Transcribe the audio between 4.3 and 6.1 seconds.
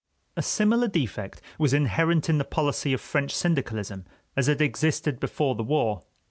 as it existed before the war.